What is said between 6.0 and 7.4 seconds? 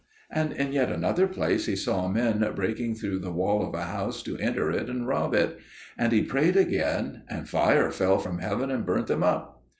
he prayed again,